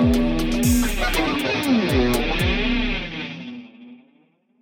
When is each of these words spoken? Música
Música 0.00 0.53